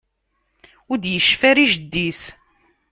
[0.89, 2.21] Ur d-yecfi ara i jeddi-s.